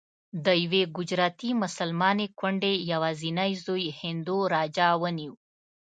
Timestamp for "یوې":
0.63-0.83